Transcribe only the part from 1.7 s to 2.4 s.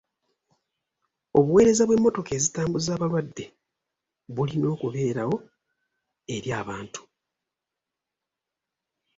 bw'emmotoka